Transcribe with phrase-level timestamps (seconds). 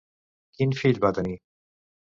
[0.59, 1.39] Quin fill va tenir?